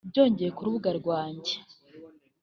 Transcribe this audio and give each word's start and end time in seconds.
byongeye 0.09 0.49
ku 0.55 0.61
rubuga 0.65 0.89
rwanjye 0.99 1.53